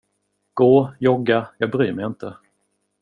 [0.53, 2.35] Gå, jogga, jag bryr mig inte.